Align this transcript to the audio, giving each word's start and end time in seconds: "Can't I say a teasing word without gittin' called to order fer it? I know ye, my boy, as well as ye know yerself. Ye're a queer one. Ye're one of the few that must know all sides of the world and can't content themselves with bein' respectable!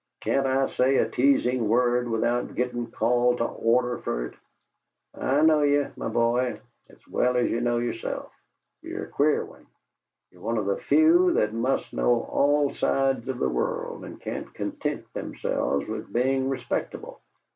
"Can't 0.21 0.47
I 0.47 0.65
say 0.69 0.97
a 0.97 1.07
teasing 1.07 1.69
word 1.69 2.09
without 2.09 2.55
gittin' 2.55 2.87
called 2.89 3.37
to 3.37 3.43
order 3.45 3.99
fer 3.99 4.25
it? 4.25 4.33
I 5.13 5.41
know 5.43 5.61
ye, 5.61 5.89
my 5.95 6.07
boy, 6.07 6.59
as 6.89 7.07
well 7.07 7.37
as 7.37 7.51
ye 7.51 7.59
know 7.59 7.77
yerself. 7.77 8.31
Ye're 8.81 9.03
a 9.03 9.07
queer 9.09 9.45
one. 9.45 9.67
Ye're 10.31 10.41
one 10.41 10.57
of 10.57 10.65
the 10.65 10.77
few 10.77 11.33
that 11.33 11.53
must 11.53 11.93
know 11.93 12.21
all 12.23 12.73
sides 12.73 13.27
of 13.27 13.37
the 13.37 13.47
world 13.49 14.03
and 14.03 14.19
can't 14.19 14.51
content 14.55 15.05
themselves 15.13 15.85
with 15.87 16.11
bein' 16.11 16.49
respectable! 16.49 17.21